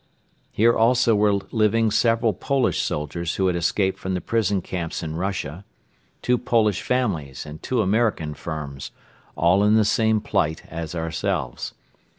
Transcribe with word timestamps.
Here 0.51 0.73
also 0.75 1.13
were 1.13 1.33
living 1.51 1.91
several 1.91 2.33
Polish 2.33 2.81
soldiers 2.81 3.35
who 3.35 3.45
had 3.45 3.55
escaped 3.55 3.99
from 3.99 4.15
the 4.15 4.19
prison 4.19 4.59
camps 4.63 5.03
in 5.03 5.15
Russia, 5.15 5.63
two 6.23 6.39
Polish 6.39 6.81
families 6.81 7.45
and 7.45 7.61
two 7.61 7.83
American 7.83 8.33
firms, 8.33 8.89
all 9.35 9.63
in 9.63 9.75
the 9.75 9.85
same 9.85 10.19
plight 10.19 10.63
as 10.67 10.95
ourselves. 10.95 11.75